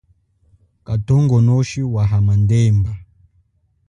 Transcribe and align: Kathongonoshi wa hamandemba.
Kathongonoshi 0.87 1.81
wa 1.93 2.03
hamandemba. 2.11 2.91